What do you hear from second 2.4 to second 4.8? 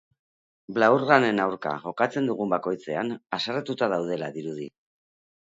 bakoitzean haserretuta daudela dirudi.